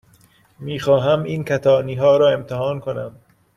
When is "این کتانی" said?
1.23-1.95